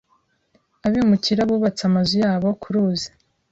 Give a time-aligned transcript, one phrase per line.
[0.85, 3.09] Abimukira bubatse amazu yabo ku ruzi.